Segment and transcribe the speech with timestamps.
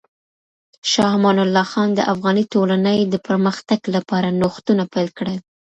[0.91, 5.37] شاه امان الله خان د افغاني ټولنې د پرمختګ لپاره نوښتونه پیل کړل.